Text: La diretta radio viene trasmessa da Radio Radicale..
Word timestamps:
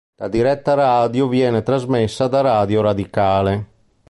La 0.15 0.27
diretta 0.27 0.73
radio 0.73 1.27
viene 1.27 1.61
trasmessa 1.61 2.27
da 2.27 2.41
Radio 2.41 2.81
Radicale.. 2.81 3.65